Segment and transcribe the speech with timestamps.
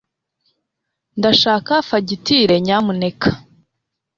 [1.17, 3.29] ndashaka fagitire, nyamuneka